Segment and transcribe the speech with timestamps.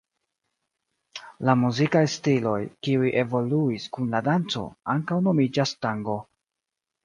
[1.49, 2.55] La muzikaj stiloj,
[2.87, 4.67] kiuj evoluis kun la danco,
[4.99, 6.21] ankaŭ nomiĝas tango.